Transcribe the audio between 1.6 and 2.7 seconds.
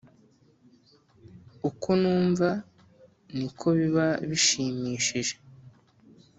uko numva,